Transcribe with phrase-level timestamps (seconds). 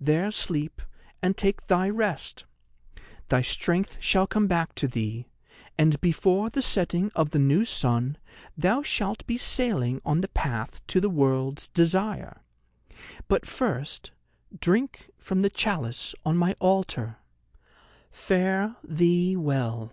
[0.00, 0.82] There sleep,
[1.22, 2.42] and take thy rest!
[3.28, 5.28] Thy strength shall come back to thee,
[5.78, 8.18] and before the setting of the new sun
[8.58, 12.40] thou shalt be sailing on the path to The World's Desire.
[13.28, 14.10] But first
[14.58, 17.18] drink from the chalice on my altar.
[18.10, 19.92] Fare thee well!"